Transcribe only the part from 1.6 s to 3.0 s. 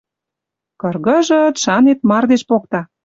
шанет, мардеж покта.